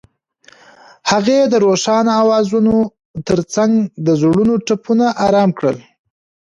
[1.11, 2.75] هغې د روښانه اوازونو
[3.27, 3.73] ترڅنګ
[4.05, 5.77] د زړونو ټپونه آرام کړل.